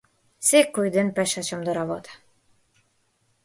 Секој 0.47 0.89
ден 0.95 1.11
пешачам 1.21 1.63
до 1.69 1.77
работа. 1.81 2.19